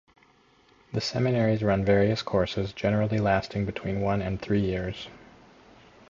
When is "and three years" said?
4.19-5.09